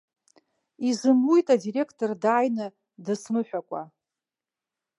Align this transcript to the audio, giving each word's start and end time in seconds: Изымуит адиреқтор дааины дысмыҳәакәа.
Изымуит 0.89 1.47
адиреқтор 1.53 2.11
дааины 2.21 2.67
дысмыҳәакәа. 3.03 3.81